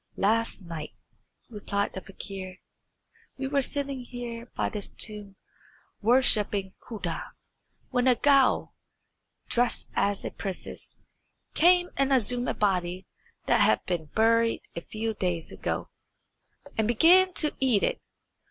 "Last 0.17 0.63
night," 0.63 0.93
replied 1.47 1.93
the 1.93 2.01
fakir, 2.01 2.57
"we 3.37 3.45
were 3.45 3.61
sitting 3.61 3.99
here 3.99 4.47
by 4.55 4.67
this 4.67 4.89
tomb 4.89 5.35
worshipping 6.01 6.73
Khuda, 6.79 7.21
when 7.91 8.07
a 8.07 8.15
ghoul, 8.15 8.73
dressed 9.47 9.89
as 9.93 10.25
a 10.25 10.31
princess, 10.31 10.95
came 11.53 11.91
and 11.97 12.11
exhumed 12.11 12.49
a 12.49 12.55
body 12.55 13.05
that 13.45 13.61
had 13.61 13.85
been 13.85 14.05
buried 14.05 14.63
a 14.75 14.81
few 14.81 15.13
days 15.13 15.51
ago, 15.51 15.91
and 16.75 16.87
began 16.87 17.31
to 17.35 17.55
eat 17.59 17.83
it. 17.83 18.01